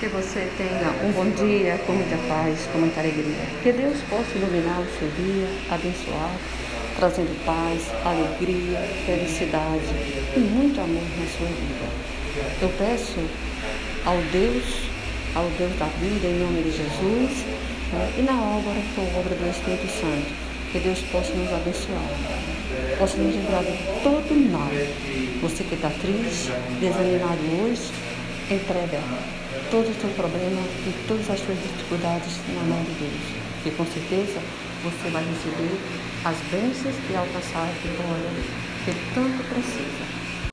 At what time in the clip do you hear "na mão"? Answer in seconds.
32.54-32.82